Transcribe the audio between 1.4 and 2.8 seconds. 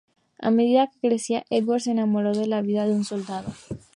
Edward se enamoró de la